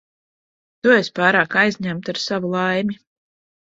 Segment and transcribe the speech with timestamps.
[0.85, 3.03] Tu esi pārāk aizņemta ar savu laimi.